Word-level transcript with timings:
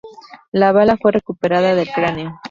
La 0.51 0.71
bala 0.71 0.97
fue 0.97 1.11
recuperada 1.11 1.75
del 1.75 1.87
cráneo. 1.87 2.39